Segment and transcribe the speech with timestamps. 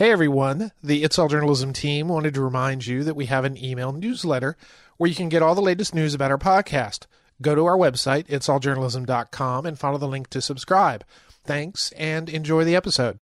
[0.00, 3.62] Hey everyone, the It's All Journalism team wanted to remind you that we have an
[3.62, 4.56] email newsletter
[4.96, 7.04] where you can get all the latest news about our podcast.
[7.42, 11.04] Go to our website, itsalljournalism.com, and follow the link to subscribe.
[11.44, 13.18] Thanks and enjoy the episode.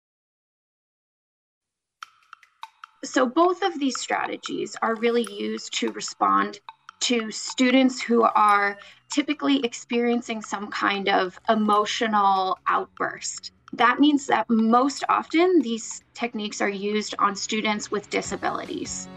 [3.03, 6.61] So, both of these strategies are really used to respond
[7.01, 8.77] to students who are
[9.11, 16.69] typically experiencing some kind of emotional outburst that means that most often these techniques are
[16.69, 19.09] used on students with disabilities.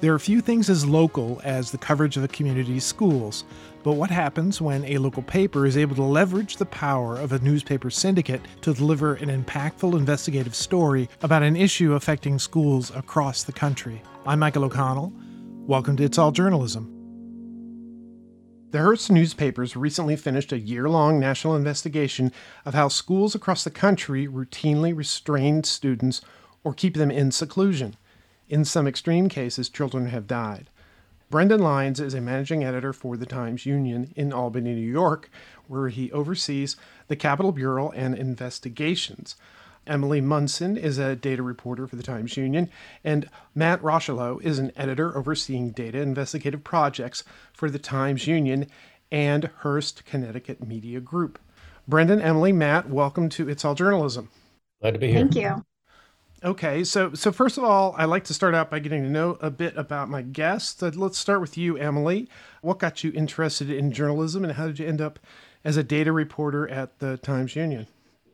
[0.00, 3.44] There are few things as local as the coverage of a community's schools,
[3.82, 7.38] but what happens when a local paper is able to leverage the power of a
[7.38, 13.52] newspaper syndicate to deliver an impactful investigative story about an issue affecting schools across the
[13.52, 14.02] country?
[14.26, 15.12] I'm Michael O'Connell.
[15.66, 16.95] Welcome to It's All Journalism.
[18.72, 22.32] The Hearst newspapers recently finished a year long national investigation
[22.64, 26.20] of how schools across the country routinely restrain students
[26.64, 27.96] or keep them in seclusion.
[28.48, 30.68] In some extreme cases, children have died.
[31.30, 35.30] Brendan Lyons is a managing editor for the Times Union in Albany, New York,
[35.68, 39.36] where he oversees the Capitol Bureau and investigations.
[39.86, 42.68] Emily Munson is a data reporter for the Times Union,
[43.04, 48.66] and Matt Rocheleau is an editor overseeing data investigative projects for the Times Union
[49.10, 51.38] and Hearst Connecticut Media Group.
[51.86, 54.28] Brendan, Emily, Matt, welcome to It's All Journalism.
[54.80, 55.20] Glad to be here.
[55.20, 55.64] Thank you.
[56.44, 59.38] Okay, so so first of all, I like to start out by getting to know
[59.40, 60.82] a bit about my guests.
[60.82, 62.28] let's start with you, Emily.
[62.60, 65.18] What got you interested in journalism, and how did you end up
[65.64, 67.86] as a data reporter at the Times Union?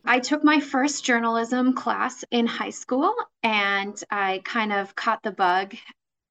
[0.05, 5.31] I took my first journalism class in high school and I kind of caught the
[5.31, 5.75] bug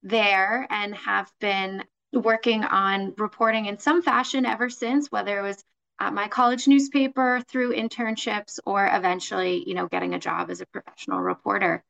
[0.03, 5.63] there and have been working on reporting in some fashion ever since, whether it was
[5.99, 10.67] at my college newspaper through internships or eventually, you know, getting a job as a
[10.67, 11.83] professional reporter.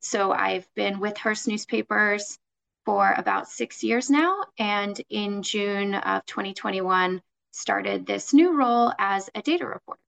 [0.00, 2.36] So I've been with Hearst newspapers
[2.84, 4.44] for about six years now.
[4.58, 7.22] And in June of 2021,
[7.52, 10.00] started this new role as a data reporter.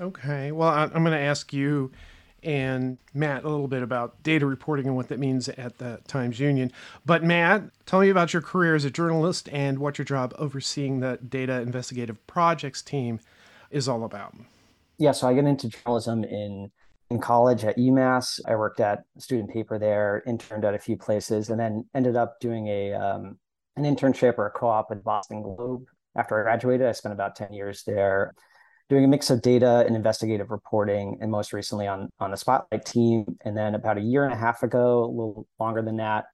[0.00, 0.52] Okay.
[0.52, 1.90] Well, I'm going to ask you
[2.42, 6.38] and Matt a little bit about data reporting and what that means at the Times
[6.38, 6.70] Union.
[7.04, 11.00] But Matt, tell me about your career as a journalist and what your job overseeing
[11.00, 13.20] the data investigative projects team
[13.70, 14.34] is all about.
[14.98, 16.70] Yeah, so I got into journalism in
[17.10, 18.40] in college at UMass.
[18.46, 22.40] I worked at student paper there, interned at a few places, and then ended up
[22.40, 23.38] doing a um,
[23.76, 25.84] an internship or a co-op at Boston Globe.
[26.16, 28.34] After I graduated, I spent about ten years there
[28.88, 32.84] doing a mix of data and investigative reporting, and most recently on on the Spotlight
[32.84, 33.24] team.
[33.44, 36.26] And then about a year and a half ago, a little longer than that,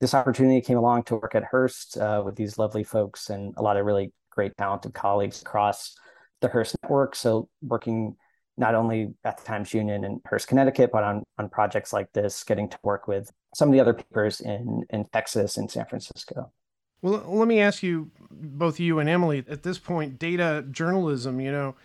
[0.00, 3.62] this opportunity came along to work at Hearst uh, with these lovely folks and a
[3.62, 5.94] lot of really great talented colleagues across
[6.40, 7.16] the Hearst network.
[7.16, 8.16] So working
[8.56, 12.42] not only at the Times Union in Hearst, Connecticut, but on on projects like this,
[12.44, 16.52] getting to work with some of the other papers in in Texas and San Francisco.
[17.00, 21.52] Well, let me ask you, both you and Emily, at this point, data journalism, you
[21.52, 21.76] know,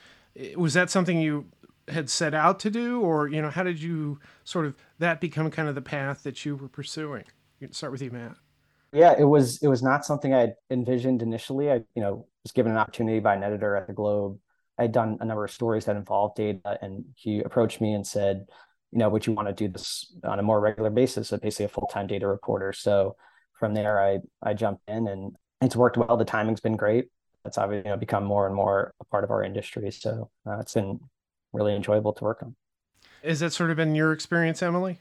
[0.56, 1.46] was that something you
[1.88, 3.02] had set out to do?
[3.02, 6.46] Or you know how did you sort of that become kind of the path that
[6.46, 7.26] you were pursuing?
[7.60, 8.36] You can start with you matt.
[8.92, 11.72] Yeah it was it was not something i had envisioned initially.
[11.72, 14.40] I you know was given an opportunity by an editor at the globe.
[14.78, 18.06] I had done a number of stories that involved data and he approached me and
[18.06, 18.46] said
[18.92, 21.66] you know would you want to do this on a more regular basis so basically
[21.66, 22.74] a full-time data reporter?
[22.74, 23.16] So
[23.60, 26.18] from there i i jumped in and it's worked well.
[26.18, 27.06] The timing's been great
[27.46, 29.92] it's obviously you know become more and more a part of our industry.
[29.92, 31.00] So uh, it's been
[31.52, 32.56] really enjoyable to work on.
[33.22, 35.00] Is that sort of been your experience, Emily?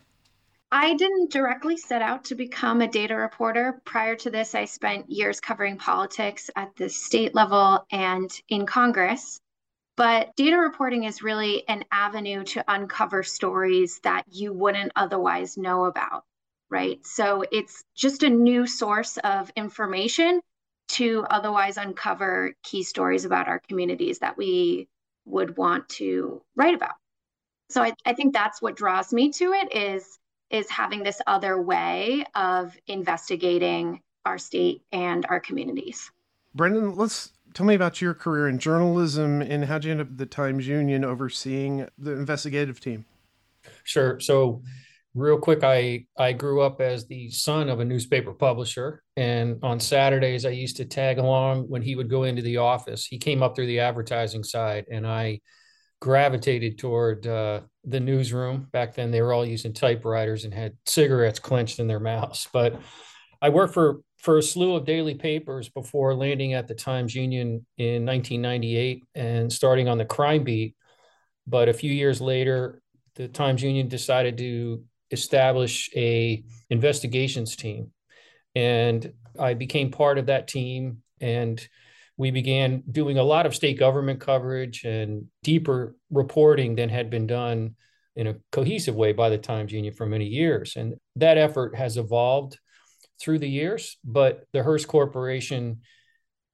[0.70, 3.82] I didn't directly set out to become a data reporter.
[3.84, 9.40] Prior to this, I spent years covering politics at the state level and in Congress.
[9.96, 15.84] But data reporting is really an avenue to uncover stories that you wouldn't otherwise know
[15.84, 16.24] about,
[16.70, 17.04] right?
[17.04, 20.40] So it's just a new source of information
[20.88, 24.88] to otherwise uncover key stories about our communities that we
[25.24, 26.94] would want to write about.
[27.70, 30.18] So I, I think that's what draws me to it is
[30.50, 36.10] is having this other way of investigating our state and our communities.
[36.54, 40.18] Brendan, let's tell me about your career in journalism and how'd you end up at
[40.18, 43.06] the Times Union overseeing the investigative team?
[43.84, 44.20] Sure.
[44.20, 44.62] So
[45.14, 49.78] real quick i i grew up as the son of a newspaper publisher and on
[49.78, 53.06] saturdays i used to tag along when he would go into the office.
[53.06, 55.40] He came up through the advertising side and i
[56.00, 58.66] gravitated toward uh, the newsroom.
[58.72, 62.48] Back then they were all using typewriters and had cigarettes clenched in their mouths.
[62.52, 62.80] But
[63.40, 67.66] i worked for for a slew of daily papers before landing at the times union
[67.76, 70.74] in 1998 and starting on the crime beat.
[71.46, 72.80] But a few years later
[73.16, 77.92] the times union decided to establish a investigations team.
[78.54, 81.66] And I became part of that team and
[82.16, 87.26] we began doing a lot of state government coverage and deeper reporting than had been
[87.26, 87.74] done
[88.14, 90.76] in a cohesive way by the Times Union for many years.
[90.76, 92.58] And that effort has evolved
[93.20, 95.80] through the years, but the Hearst Corporation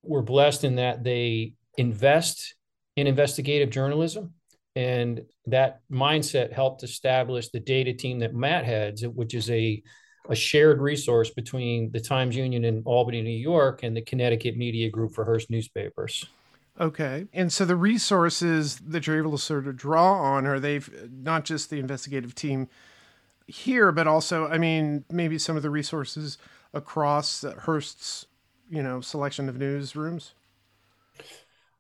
[0.03, 2.55] were blessed in that they invest
[2.97, 4.35] in investigative journalism.
[4.79, 9.83] And that mindset helped establish the data team that Matt heads, which is a,
[10.29, 14.89] a shared resource between the Times Union in Albany, New York, and the Connecticut Media
[14.89, 16.27] Group for Hearst newspapers.
[16.79, 17.27] Okay.
[17.33, 21.45] And so the resources that you're able to sort of draw on are they not
[21.45, 22.69] just the investigative team
[23.49, 26.39] here, but also, I mean, maybe some of the resources
[26.73, 28.27] across Hearst's,
[28.71, 30.35] you know, selection of newsrooms?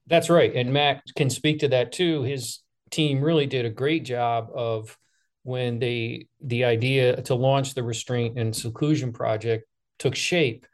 [0.09, 0.53] That's right.
[0.53, 2.25] And Matt can speak to that too.
[2.25, 2.59] His
[2.90, 4.96] team really did a great job of
[5.43, 9.64] when they the idea to launch the restraint and seclusion project
[9.99, 10.67] took shape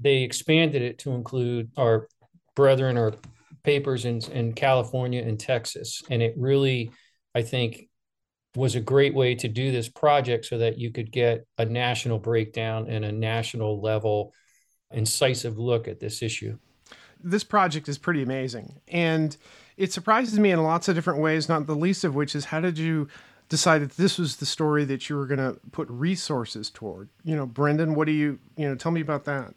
[0.00, 2.08] they expanded it to include our
[2.54, 3.14] brethren or
[3.62, 6.90] papers in, in california and texas and it really
[7.34, 7.88] i think
[8.54, 12.18] was a great way to do this project so that you could get a national
[12.18, 14.32] breakdown and a national level
[14.90, 16.58] incisive look at this issue.
[17.22, 18.80] This project is pretty amazing.
[18.88, 19.36] And
[19.76, 22.60] it surprises me in lots of different ways, not the least of which is how
[22.60, 23.08] did you
[23.48, 27.08] decide that this was the story that you were going to put resources toward?
[27.24, 29.54] You know, Brendan, what do you, you know, tell me about that?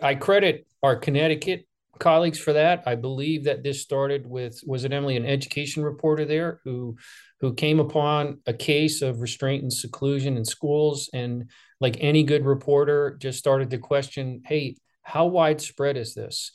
[0.00, 1.66] I credit our Connecticut
[1.98, 2.82] colleagues for that.
[2.86, 6.96] I believe that this started with was it Emily, an education reporter there who
[7.40, 11.50] who came upon a case of restraint and seclusion in schools and
[11.80, 16.52] like any good reporter just started to question, hey, how widespread is this?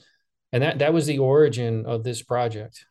[0.53, 2.85] And that that was the origin of this project.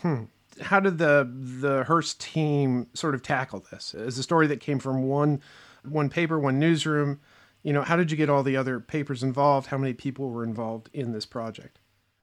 [0.00, 0.24] Hmm.
[0.60, 1.30] How did the
[1.60, 3.92] the Hearst team sort of tackle this?
[3.94, 5.42] Is a story that came from one
[5.84, 7.20] one paper, one newsroom.
[7.62, 9.68] You know, how did you get all the other papers involved?
[9.68, 11.78] How many people were involved in this project?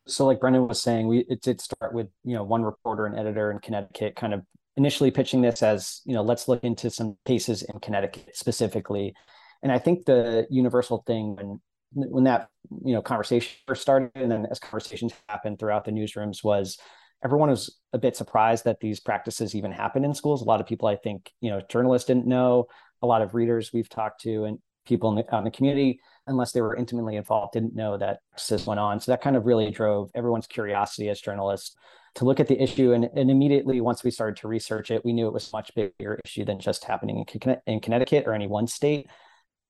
[0.07, 3.17] So, like Brendan was saying, we it did start with you know one reporter and
[3.17, 4.41] editor in Connecticut, kind of
[4.77, 9.13] initially pitching this as you know let's look into some cases in Connecticut specifically,
[9.61, 11.61] and I think the universal thing when
[11.93, 12.47] when that
[12.83, 16.77] you know conversation first started, and then as conversations happened throughout the newsrooms was
[17.23, 20.41] everyone was a bit surprised that these practices even happen in schools.
[20.41, 22.65] A lot of people, I think, you know, journalists didn't know.
[23.03, 26.51] A lot of readers we've talked to and people in the, in the community unless
[26.51, 28.99] they were intimately involved, didn't know that this went on.
[28.99, 31.75] So that kind of really drove everyone's curiosity as journalists
[32.15, 32.93] to look at the issue.
[32.93, 35.71] And, and immediately, once we started to research it, we knew it was a much
[35.75, 39.09] bigger issue than just happening in, in Connecticut or any one state.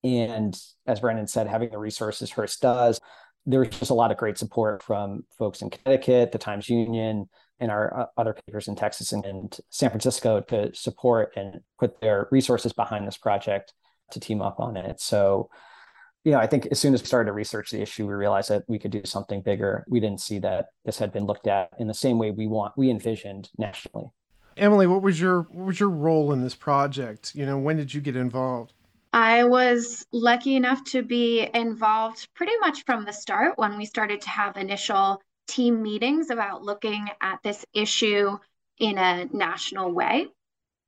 [0.04, 3.00] And as Brendan said, having the resources Hearst does,
[3.46, 7.28] there's just a lot of great support from folks in Connecticut, the Times Union,
[7.60, 12.00] and our uh, other papers in Texas and, and San Francisco to support and put
[12.00, 13.72] their resources behind this project
[14.12, 15.00] to team up on it.
[15.00, 15.50] So
[16.24, 18.50] you know, I think as soon as we started to research the issue, we realized
[18.50, 19.84] that we could do something bigger.
[19.88, 22.76] We didn't see that this had been looked at in the same way we want
[22.76, 24.12] we envisioned nationally.
[24.56, 27.34] Emily, what was your what was your role in this project?
[27.34, 28.72] You know, when did you get involved?
[29.14, 34.22] I was lucky enough to be involved pretty much from the start when we started
[34.22, 38.38] to have initial team meetings about looking at this issue
[38.78, 40.28] in a national way.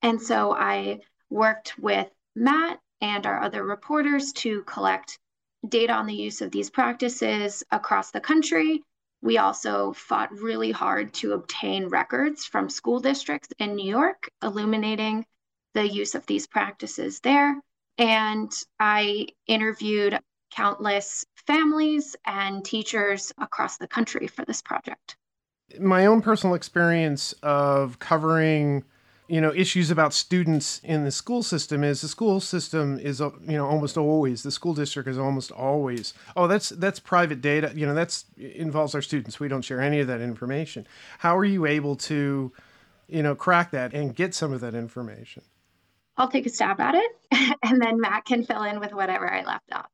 [0.01, 5.19] And so I worked with Matt and our other reporters to collect
[5.69, 8.83] data on the use of these practices across the country.
[9.21, 15.27] We also fought really hard to obtain records from school districts in New York, illuminating
[15.75, 17.61] the use of these practices there.
[17.99, 20.19] And I interviewed
[20.51, 25.17] countless families and teachers across the country for this project.
[25.81, 28.85] My own personal experience of covering
[29.27, 33.31] you know issues about students in the school system is the school system is uh,
[33.41, 37.73] you know almost always the school district is almost always oh that's that's private data
[37.75, 39.41] you know that's involves our students.
[39.41, 40.87] We don't share any of that information.
[41.19, 42.53] How are you able to
[43.09, 45.43] you know crack that and get some of that information
[46.17, 47.13] i'll take a stab at it
[47.63, 49.89] and then matt can fill in with whatever i left off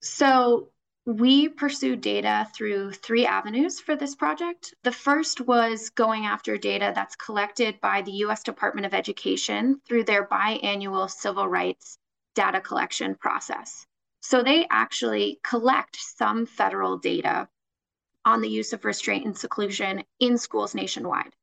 [0.00, 0.68] so
[1.04, 4.72] we pursued data through three avenues for this project.
[4.84, 10.04] The first was going after data that's collected by the US Department of Education through
[10.04, 11.98] their biannual civil rights
[12.36, 13.84] data collection process.
[14.20, 17.48] So they actually collect some federal data
[18.24, 21.34] on the use of restraint and seclusion in schools nationwide.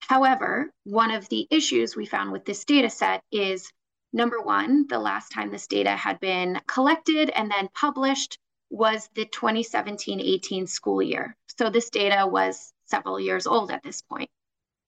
[0.00, 3.72] However, one of the issues we found with this data set is
[4.12, 8.38] number one, the last time this data had been collected and then published
[8.70, 11.36] was the 2017 18 school year.
[11.58, 14.30] So this data was several years old at this point.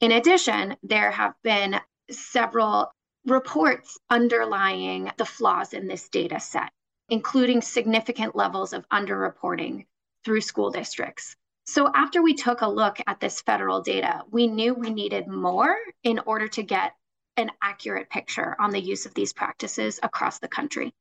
[0.01, 2.93] In addition, there have been several
[3.27, 6.71] reports underlying the flaws in this data set,
[7.09, 9.87] including significant levels of underreporting
[10.25, 11.37] through school districts.
[11.67, 15.77] So, after we took a look at this federal data, we knew we needed more
[16.03, 16.95] in order to get
[17.37, 20.93] an accurate picture on the use of these practices across the country.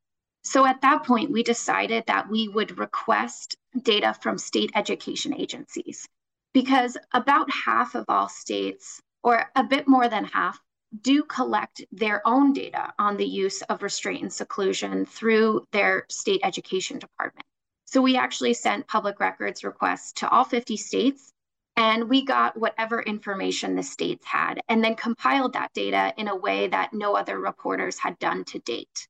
[0.43, 6.07] So, at that point, we decided that we would request data from state education agencies
[6.53, 10.59] because about half of all states, or a bit more than half,
[11.01, 16.41] do collect their own data on the use of restraint and seclusion through their state
[16.43, 17.45] education department.
[17.85, 21.31] So we actually sent public records requests to all 50 states
[21.79, 26.35] and we got whatever information the states had and then compiled that data in a
[26.35, 29.07] way that no other reporters had done to date.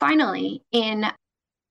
[0.00, 1.04] Finally, in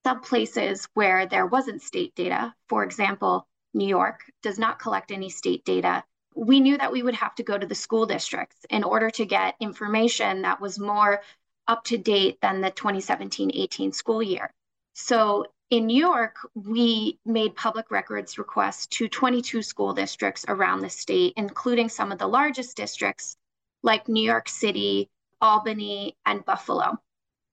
[0.06, 5.29] some places where there wasn't state data, for example, New York does not collect any
[5.29, 6.03] state data
[6.38, 9.25] we knew that we would have to go to the school districts in order to
[9.25, 11.22] get information that was more
[11.67, 14.53] up to date than the 2017 18 school year.
[14.94, 20.89] So in New York, we made public records requests to 22 school districts around the
[20.89, 23.36] state, including some of the largest districts
[23.83, 25.09] like New York City,
[25.41, 26.97] Albany, and Buffalo.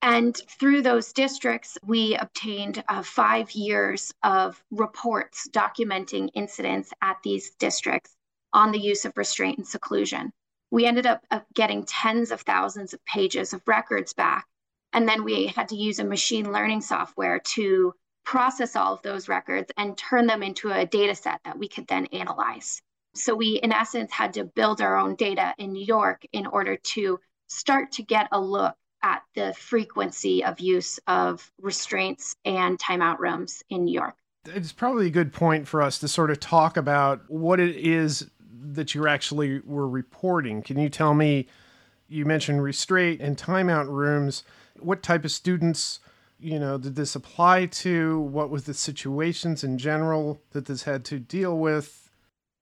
[0.00, 7.54] And through those districts, we obtained uh, five years of reports documenting incidents at these
[7.54, 8.14] districts
[8.52, 10.30] on the use of restraint and seclusion.
[10.70, 14.46] We ended up getting tens of thousands of pages of records back.
[14.92, 17.94] And then we had to use a machine learning software to
[18.24, 21.86] process all of those records and turn them into a data set that we could
[21.86, 22.80] then analyze.
[23.14, 26.76] So we, in essence, had to build our own data in New York in order
[26.76, 33.18] to start to get a look at the frequency of use of restraints and timeout
[33.18, 34.16] rooms in New York.
[34.46, 38.30] It's probably a good point for us to sort of talk about what it is
[38.72, 40.62] that you actually were reporting.
[40.62, 41.46] Can you tell me?
[42.08, 44.42] You mentioned restraint and timeout rooms.
[44.78, 46.00] What type of students,
[46.44, 48.20] you know, did this apply to?
[48.20, 52.10] What was the situations in general that this had to deal with?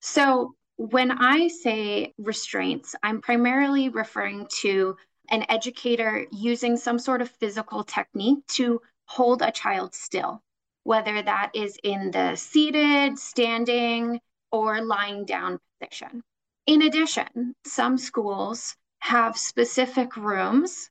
[0.01, 4.97] So, when I say restraints, I'm primarily referring to
[5.31, 10.43] an educator using some sort of physical technique to hold a child still,
[10.85, 14.21] whether that is in the seated, standing,
[14.51, 16.23] or lying down position.
[16.67, 20.91] In addition, some schools have specific rooms.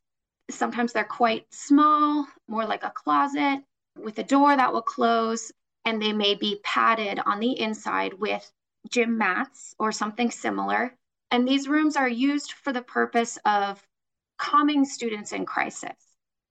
[0.52, 3.64] Sometimes they're quite small, more like a closet
[4.00, 5.52] with a door that will close,
[5.86, 8.52] and they may be padded on the inside with
[8.90, 10.96] gym mats or something similar.
[11.32, 13.82] And these rooms are used for the purpose of
[14.38, 15.96] calming students in crisis.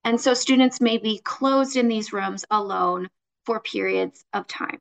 [0.05, 3.09] And so students may be closed in these rooms alone
[3.45, 4.79] for periods of time.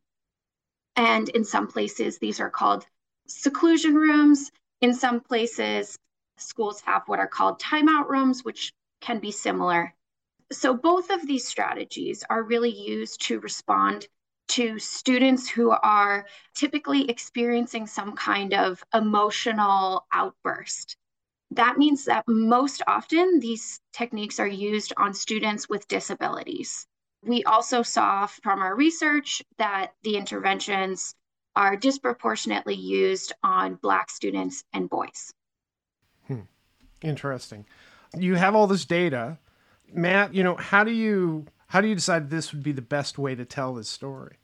[0.95, 2.85] And in some places, these are called
[3.27, 4.51] seclusion rooms.
[4.81, 5.97] In some places,
[6.37, 8.71] schools have what are called timeout rooms, which
[9.01, 9.93] can be similar.
[10.51, 14.07] So, both of these strategies are really used to respond
[14.49, 16.25] to students who are
[16.55, 20.97] typically experiencing some kind of emotional outburst.
[21.51, 26.87] That means that most often these techniques are used on students with disabilities.
[27.21, 31.15] We also saw from our research that the interventions
[31.55, 35.33] are disproportionately used on Black students and boys.
[36.27, 36.41] Hmm.
[37.01, 37.65] Interesting.
[38.17, 39.37] You have all this data.
[39.93, 43.17] Matt, you know, how do you how do you decide this would be the best
[43.17, 44.37] way to tell this story?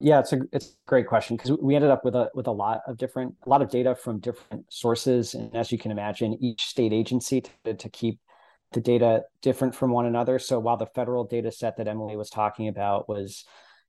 [0.00, 2.52] Yeah, it's a it's a great question because we ended up with a with a
[2.52, 6.36] lot of different a lot of data from different sources, and as you can imagine,
[6.40, 8.18] each state agency to, to keep
[8.72, 10.38] the data different from one another.
[10.38, 13.44] So while the federal data set that Emily was talking about was,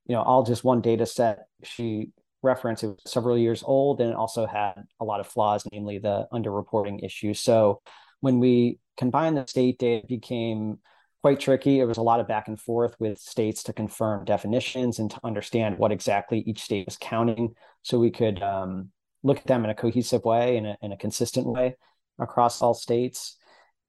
[0.06, 2.10] you know, all just one data set, she
[2.42, 5.98] referenced it was several years old and it also had a lot of flaws, namely
[5.98, 7.34] the underreporting issue.
[7.34, 7.82] So
[8.20, 10.80] when we combined the state data, became
[11.22, 11.80] quite tricky.
[11.80, 15.20] It was a lot of back and forth with states to confirm definitions and to
[15.24, 18.90] understand what exactly each state was counting, so we could um,
[19.24, 21.76] look at them in a cohesive way, in a, in a consistent way
[22.20, 23.38] across all states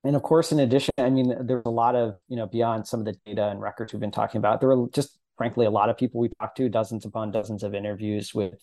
[0.04, 3.00] and of course, in addition, I mean, there's a lot of, you know, beyond some
[3.00, 5.88] of the data and records we've been talking about, there were just frankly a lot
[5.88, 8.62] of people we talked to, dozens upon dozens of interviews with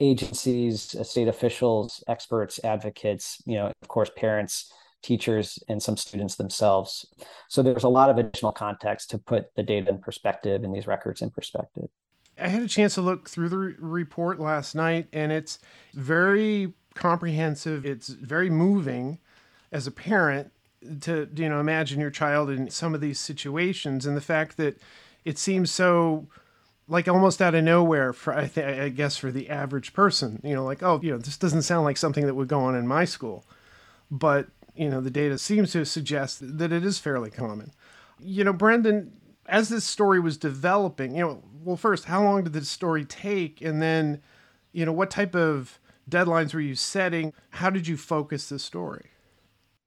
[0.00, 4.70] agencies, state officials, experts, advocates, you know, of course, parents,
[5.02, 7.06] teachers, and some students themselves.
[7.48, 10.86] So there's a lot of additional context to put the data in perspective and these
[10.86, 11.88] records in perspective.
[12.40, 15.58] I had a chance to look through the re- report last night, and it's
[15.94, 17.84] very comprehensive.
[17.84, 19.18] It's very moving
[19.70, 20.52] as a parent
[21.00, 24.76] to you know imagine your child in some of these situations and the fact that
[25.24, 26.26] it seems so
[26.88, 30.54] like almost out of nowhere for I, th- I guess for the average person you
[30.54, 32.86] know like oh you know this doesn't sound like something that would go on in
[32.86, 33.46] my school
[34.10, 37.72] but you know, the data seems to suggest that it is fairly common.
[38.18, 39.12] You know, Brendan,
[39.46, 43.60] as this story was developing, you know, well, first, how long did this story take?
[43.60, 44.20] And then,
[44.72, 47.32] you know, what type of deadlines were you setting?
[47.50, 49.10] How did you focus the story?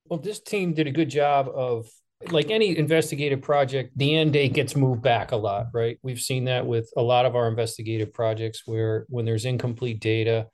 [0.08, 1.88] Well, this team did a good job of
[2.32, 5.98] like any investigative project, the end date gets moved back a lot, right?
[6.01, 10.48] We've seen that with a lot of our investigative projects where when there's incomplete data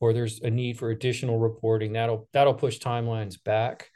[0.00, 3.90] or there's a need for additional reporting, that'll that'll push timelines back.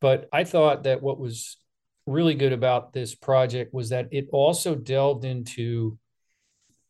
[0.00, 1.58] But I thought that what was
[2.06, 5.98] really good about this project was that it also delved into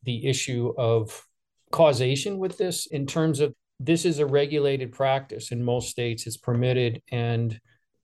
[0.03, 1.25] the issue of
[1.71, 6.37] causation with this in terms of this is a regulated practice in most states it's
[6.37, 7.59] permitted and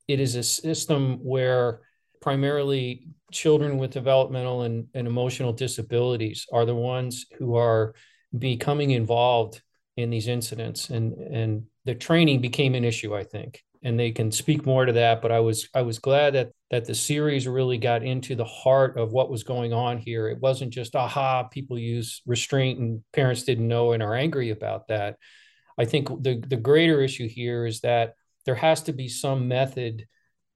[0.07, 1.81] it is a system where
[2.21, 7.93] primarily children with developmental and, and emotional disabilities are the ones who are
[8.37, 9.61] becoming involved
[9.97, 14.31] in these incidents and and the training became an issue i think and they can
[14.31, 17.77] speak more to that but i was i was glad that that the series really
[17.77, 21.79] got into the heart of what was going on here it wasn't just aha people
[21.79, 25.15] use restraint and parents didn't know and are angry about that
[25.77, 30.05] i think the the greater issue here is that there has to be some method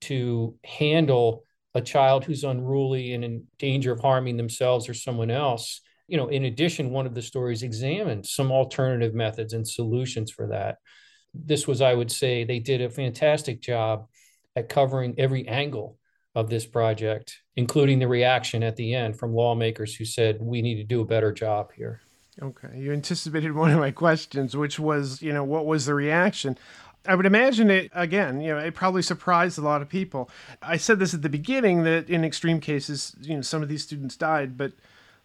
[0.02, 1.44] to handle
[1.76, 5.82] a child who's unruly and in danger of harming themselves or someone else.
[6.10, 10.48] You know, in addition, one of the stories examined some alternative methods and solutions for
[10.48, 10.78] that.
[11.34, 14.08] This was, I would say, they did a fantastic job
[14.56, 15.98] at covering every angle
[16.36, 20.76] of this project, including the reaction at the end from lawmakers who said, we need
[20.76, 22.02] to do a better job here.
[22.42, 22.70] Okay.
[22.76, 26.58] You anticipated one of my questions, which was, you know, what was the reaction?
[27.06, 30.30] I would imagine it again, you know, it probably surprised a lot of people.
[30.62, 33.84] I said this at the beginning that in extreme cases, you know, some of these
[33.84, 34.74] students died, but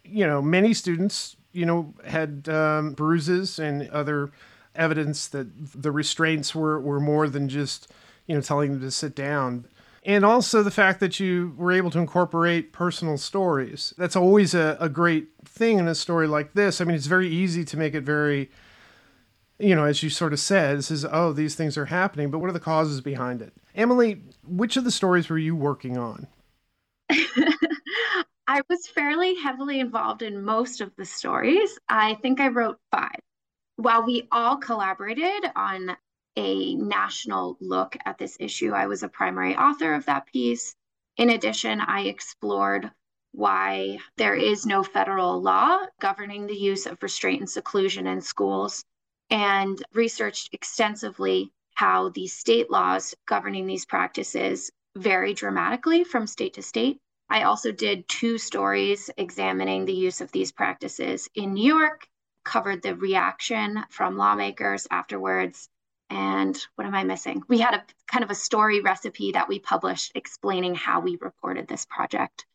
[0.05, 4.31] you know, many students, you know, had um, bruises and other
[4.75, 5.47] evidence that
[5.81, 7.91] the restraints were were more than just,
[8.27, 9.67] you know, telling them to sit down.
[10.07, 13.95] And also the fact that you were able to incorporate personal stories.
[13.97, 16.81] That's always a, a great thing in a story like this.
[16.81, 18.51] I mean, it's very easy to make it very
[19.59, 22.39] you know, as you sort of said, this is, oh, these things are happening, but
[22.39, 23.53] what are the causes behind it?
[23.75, 26.27] Emily, which of the stories were you working on?
[28.47, 31.79] I was fairly heavily involved in most of the stories.
[31.89, 33.19] I think I wrote five.
[33.77, 35.97] While we all collaborated on
[36.37, 40.75] a national look at this issue, I was a primary author of that piece.
[41.17, 42.91] In addition, I explored
[43.33, 48.85] why there is no federal law governing the use of restraint and seclusion in schools
[49.31, 56.63] and researched extensively how the state laws governing these practices vary dramatically from state to
[56.63, 57.01] state.
[57.35, 62.07] I also did two stories examining the use of these practices in New York,
[62.45, 65.69] covered the reaction from lawmakers afterwards.
[66.09, 67.43] And what am I missing?
[67.49, 71.67] We had a kind of a story recipe that we published explaining how we reported
[71.67, 72.47] this project.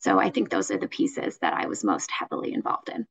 [0.00, 3.06] So I think those are the pieces that I was most heavily involved in.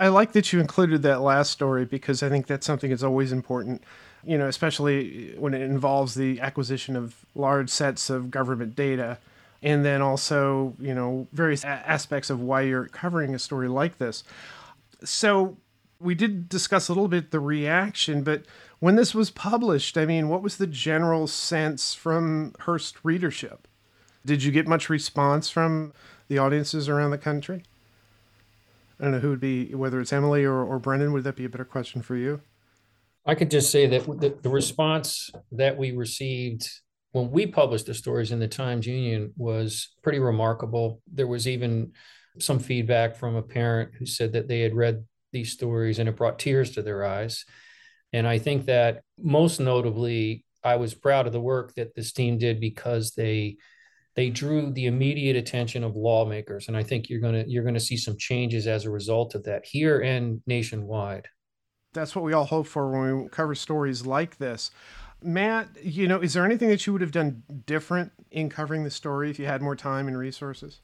[0.00, 3.30] I like that you included that last story because I think that's something that's always
[3.30, 3.84] important,
[4.24, 9.18] you know, especially when it involves the acquisition of large sets of government data.
[9.62, 13.98] And then also, you know, various a- aspects of why you're covering a story like
[13.98, 14.24] this.
[15.04, 15.56] So,
[16.00, 18.44] we did discuss a little bit the reaction, but
[18.80, 23.68] when this was published, I mean, what was the general sense from Hearst readership?
[24.26, 25.92] Did you get much response from
[26.28, 27.62] the audiences around the country?
[28.98, 31.44] I don't know who would be, whether it's Emily or, or Brendan, would that be
[31.44, 32.40] a better question for you?
[33.24, 36.68] I could just say that the, the response that we received
[37.12, 41.00] when we published the stories in the Times Union was pretty remarkable.
[41.12, 41.92] There was even
[42.38, 46.16] some feedback from a parent who said that they had read these stories and it
[46.16, 47.44] brought tears to their eyes.
[48.12, 52.38] And I think that most notably, I was proud of the work that this team
[52.38, 53.56] did because they
[54.14, 57.74] they drew the immediate attention of lawmakers and i think you're going to you're going
[57.74, 61.26] to see some changes as a result of that here and nationwide
[61.94, 64.70] that's what we all hope for when we cover stories like this
[65.24, 68.90] matt you know is there anything that you would have done different in covering the
[68.90, 70.80] story if you had more time and resources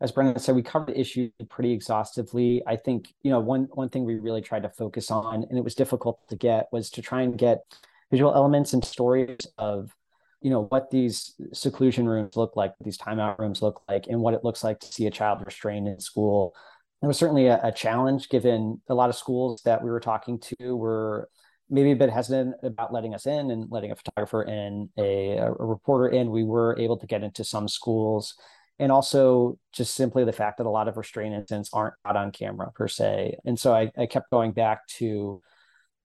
[0.00, 2.62] as Brendan said, we covered the issue pretty exhaustively.
[2.66, 5.64] I think you know one one thing we really tried to focus on, and it
[5.64, 7.62] was difficult to get, was to try and get
[8.10, 9.94] visual elements and stories of
[10.40, 14.34] you know what these seclusion rooms look like these timeout rooms look like and what
[14.34, 16.54] it looks like to see a child restrained in school
[17.02, 20.38] it was certainly a, a, challenge given a lot of schools that we were talking
[20.38, 21.28] to were
[21.70, 25.52] maybe a bit hesitant about letting us in and letting a photographer in a, a
[25.52, 28.34] reporter in we were able to get into some schools
[28.78, 32.30] and also just simply the fact that a lot of restraint incidents aren't out on
[32.30, 35.40] camera per se and so I, I kept going back to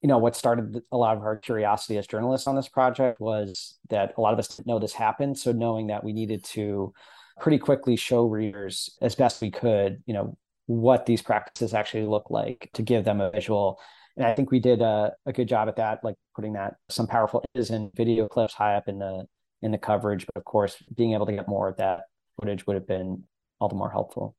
[0.01, 3.77] you know, what started a lot of our curiosity as journalists on this project was
[3.89, 5.37] that a lot of us didn't know this happened.
[5.37, 6.93] So knowing that we needed to
[7.39, 12.29] pretty quickly show readers as best we could, you know, what these practices actually look
[12.29, 13.79] like to give them a visual.
[14.17, 17.07] And I think we did a, a good job at that, like putting that some
[17.07, 19.25] powerful is in video clips high up in the
[19.61, 20.25] in the coverage.
[20.25, 22.03] But of course, being able to get more of that
[22.39, 23.23] footage would have been
[23.59, 24.35] all the more helpful.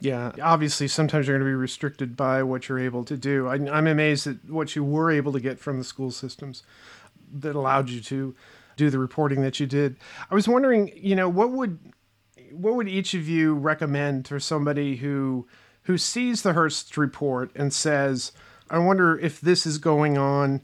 [0.00, 3.46] Yeah, obviously, sometimes you're going to be restricted by what you're able to do.
[3.46, 6.62] I, am amazed at what you were able to get from the school systems
[7.32, 8.34] that allowed you to
[8.76, 9.96] do the reporting that you did.
[10.30, 11.78] I was wondering, you know, what would
[12.52, 15.46] what would each of you recommend for somebody who
[15.82, 18.32] who sees the Hearst report and says,
[18.68, 20.62] "I wonder if this is going on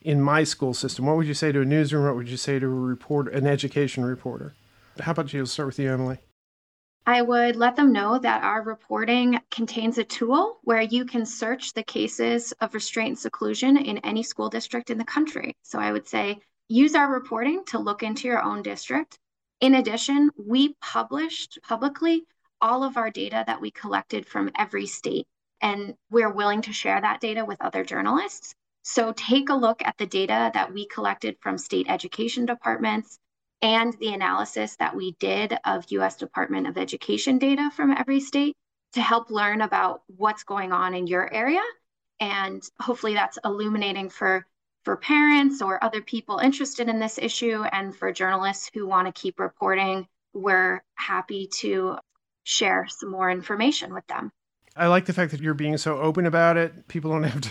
[0.00, 1.06] in my school system"?
[1.06, 2.04] What would you say to a newsroom?
[2.04, 4.54] What would you say to a reporter, an education reporter?
[5.00, 5.40] How about you?
[5.40, 6.18] Let's start with you, Emily.
[7.08, 11.72] I would let them know that our reporting contains a tool where you can search
[11.72, 15.54] the cases of restraint and seclusion in any school district in the country.
[15.62, 19.20] So I would say use our reporting to look into your own district.
[19.60, 22.24] In addition, we published publicly
[22.60, 25.28] all of our data that we collected from every state,
[25.60, 28.54] and we're willing to share that data with other journalists.
[28.82, 33.18] So take a look at the data that we collected from state education departments,
[33.62, 38.54] and the analysis that we did of US Department of Education data from every state
[38.92, 41.62] to help learn about what's going on in your area.
[42.20, 44.46] And hopefully that's illuminating for,
[44.84, 49.20] for parents or other people interested in this issue and for journalists who want to
[49.20, 50.06] keep reporting.
[50.32, 51.98] We're happy to
[52.44, 54.30] share some more information with them.
[54.76, 56.86] I like the fact that you're being so open about it.
[56.88, 57.50] People don't have to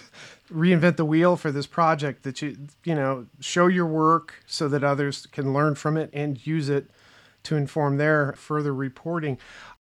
[0.51, 4.83] reinvent the wheel for this project that you you know show your work so that
[4.83, 6.89] others can learn from it and use it
[7.43, 9.37] to inform their further reporting.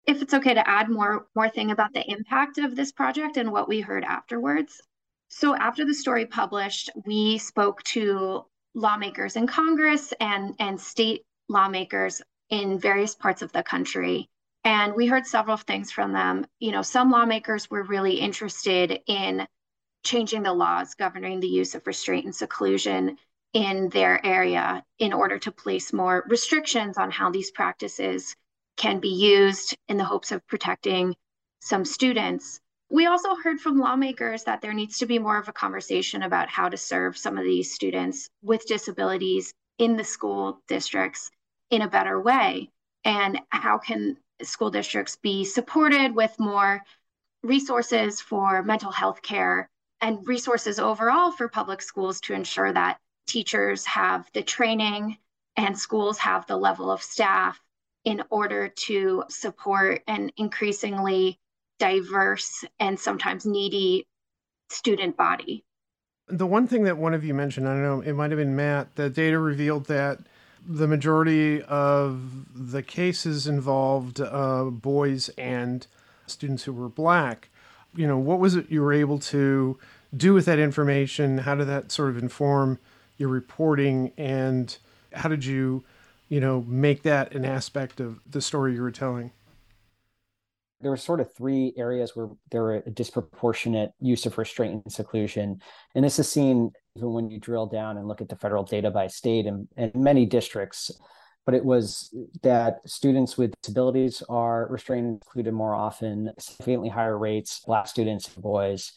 [0.05, 3.51] If it's okay to add more more thing about the impact of this project and
[3.51, 4.81] what we heard afterwards.
[5.29, 12.21] So after the story published we spoke to lawmakers in congress and and state lawmakers
[12.49, 14.29] in various parts of the country
[14.63, 19.45] and we heard several things from them you know some lawmakers were really interested in
[20.03, 23.17] changing the laws governing the use of restraint and seclusion
[23.53, 28.35] in their area in order to place more restrictions on how these practices
[28.77, 31.15] can be used in the hopes of protecting
[31.61, 32.59] some students.
[32.89, 36.49] We also heard from lawmakers that there needs to be more of a conversation about
[36.49, 41.29] how to serve some of these students with disabilities in the school districts
[41.69, 42.69] in a better way.
[43.05, 46.81] And how can school districts be supported with more
[47.43, 49.69] resources for mental health care
[50.01, 55.17] and resources overall for public schools to ensure that teachers have the training
[55.55, 57.61] and schools have the level of staff
[58.05, 61.39] in order to support an increasingly
[61.79, 64.07] diverse and sometimes needy
[64.69, 65.63] student body.
[66.27, 68.55] The one thing that one of you mentioned, I don't know, it might have been
[68.55, 70.19] Matt, the data revealed that
[70.65, 75.85] the majority of the cases involved uh, boys and
[76.27, 77.49] students who were black
[77.95, 79.77] you know, what was it you were able to
[80.15, 81.39] do with that information?
[81.39, 82.79] How did that sort of inform
[83.17, 84.11] your reporting?
[84.17, 84.75] And
[85.13, 85.83] how did you,
[86.29, 89.31] you know, make that an aspect of the story you were telling?
[90.81, 94.91] There were sort of three areas where there were a disproportionate use of restraint and
[94.91, 95.61] seclusion.
[95.95, 98.91] And this is seen even when you drill down and look at the federal data
[98.91, 100.91] by state and, and many districts
[101.45, 107.17] but it was that students with disabilities are restrained and included more often, significantly higher
[107.17, 108.93] rates, Black students, boys.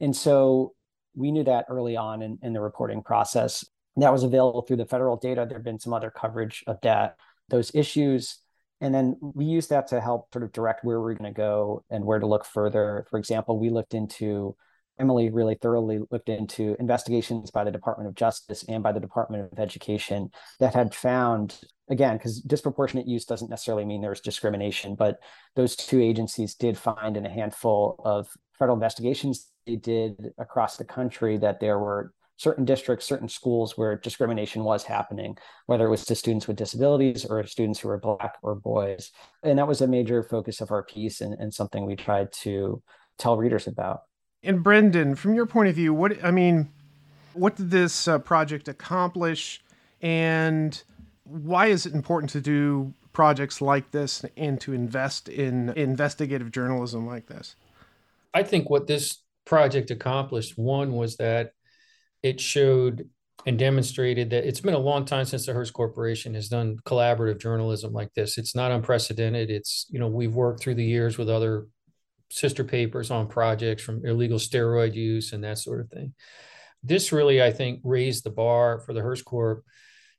[0.00, 0.74] And so
[1.14, 3.64] we knew that early on in, in the reporting process.
[3.96, 5.46] That was available through the federal data.
[5.48, 7.16] There had been some other coverage of that,
[7.48, 8.38] those issues.
[8.80, 11.84] And then we used that to help sort of direct where we're going to go
[11.90, 13.06] and where to look further.
[13.10, 14.54] For example, we looked into
[14.98, 19.50] Emily really thoroughly looked into investigations by the Department of Justice and by the Department
[19.52, 20.30] of Education
[20.60, 25.18] that had found, again, because disproportionate use doesn't necessarily mean there's discrimination, but
[25.56, 30.84] those two agencies did find in a handful of federal investigations they did across the
[30.84, 36.04] country that there were certain districts, certain schools where discrimination was happening, whether it was
[36.04, 39.10] to students with disabilities or students who were Black or boys.
[39.42, 42.80] And that was a major focus of our piece and, and something we tried to
[43.18, 44.02] tell readers about.
[44.42, 46.70] And Brendan, from your point of view, what I mean,
[47.32, 49.60] what did this uh, project accomplish,
[50.00, 50.80] and
[51.24, 57.06] why is it important to do projects like this and to invest in investigative journalism
[57.06, 57.56] like this?
[58.32, 61.52] I think what this project accomplished one was that
[62.22, 63.08] it showed
[63.46, 67.40] and demonstrated that it's been a long time since the Hearst Corporation has done collaborative
[67.40, 68.36] journalism like this.
[68.36, 69.50] It's not unprecedented.
[69.50, 71.66] It's, you know, we've worked through the years with other
[72.30, 76.14] sister papers on projects from illegal steroid use and that sort of thing.
[76.82, 79.64] this really, I think, raised the bar for the Hearst Corp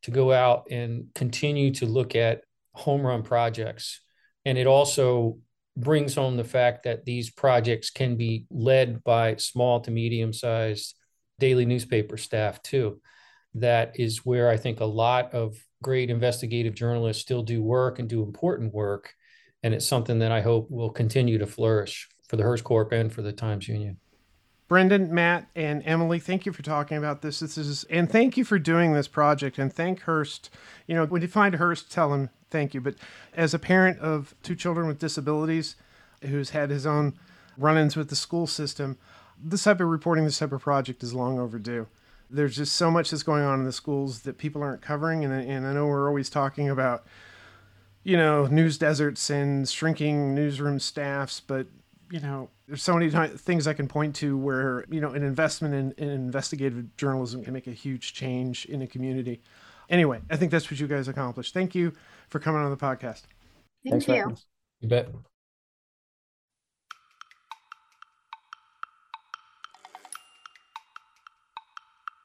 [0.04, 2.42] to go out and continue to look at
[2.74, 4.02] home run projects.
[4.46, 5.40] And it also
[5.78, 10.96] brings home the fact that these projects can be led by small to medium sized
[11.40, 13.00] daily newspaper staff too.
[13.56, 18.10] That is where I think a lot of great investigative journalists still do work and
[18.10, 19.14] do important work.
[19.62, 23.12] And it's something that I hope will continue to flourish for the Hearst Corp and
[23.12, 23.98] for the Times Union.
[24.68, 27.40] Brendan, Matt, and Emily, thank you for talking about this.
[27.40, 29.58] This is, and thank you for doing this project.
[29.58, 30.50] And thank Hearst.
[30.86, 32.82] You know, when you find Hearst, tell him thank you.
[32.82, 32.96] But
[33.34, 35.76] as a parent of two children with disabilities,
[36.22, 37.18] who's had his own
[37.58, 38.98] run-ins with the school system,
[39.42, 41.88] this type of reporting, this type of project is long overdue.
[42.30, 45.34] There's just so much that's going on in the schools that people aren't covering, and,
[45.34, 47.06] and I know we're always talking about,
[48.10, 51.68] you know, news deserts and shrinking newsroom staffs, but
[52.10, 55.76] you know, there's so many things I can point to where, you know, an investment
[55.76, 59.44] in, in, investigative journalism can make a huge change in a community.
[59.92, 61.54] Anyway, I think that's what you guys accomplished.
[61.54, 61.94] Thank you
[62.30, 63.26] for coming on the podcast.
[63.88, 64.36] Thank Thanks you.
[64.82, 65.10] You bet.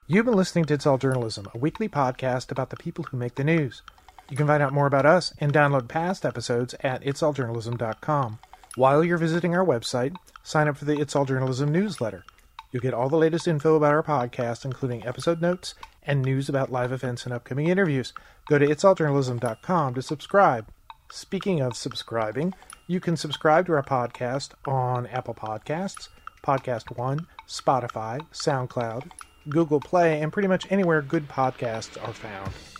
[0.06, 3.34] You've been listening to It's All Journalism, a weekly podcast about the people who make
[3.34, 3.82] the news.
[4.30, 8.38] You can find out more about us and download past episodes at itsalljournalism.com.
[8.76, 12.24] While you're visiting our website, sign up for the It's All Journalism newsletter.
[12.72, 16.72] You'll get all the latest info about our podcast, including episode notes and news about
[16.72, 18.12] live events and upcoming interviews.
[18.48, 20.66] Go to itsalljournalism.com to subscribe.
[21.10, 22.52] Speaking of subscribing,
[22.88, 26.08] you can subscribe to our podcast on Apple Podcasts,
[26.44, 29.10] Podcast One, Spotify, SoundCloud,
[29.48, 32.52] Google Play, and pretty much anywhere good podcasts are found.